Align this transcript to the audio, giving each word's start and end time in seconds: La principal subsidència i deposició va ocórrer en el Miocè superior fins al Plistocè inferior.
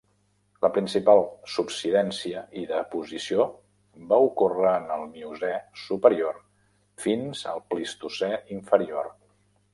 La 0.65 0.69
principal 0.75 1.19
subsidència 1.55 2.41
i 2.61 2.63
deposició 2.71 3.45
va 4.13 4.19
ocórrer 4.29 4.73
en 4.79 4.89
el 4.97 5.05
Miocè 5.13 5.53
superior 5.83 6.41
fins 7.07 7.47
al 7.55 7.65
Plistocè 7.75 8.33
inferior. 8.59 9.15